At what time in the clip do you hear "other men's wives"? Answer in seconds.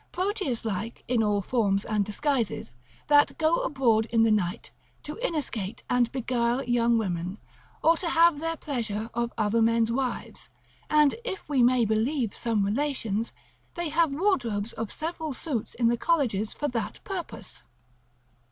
9.37-10.49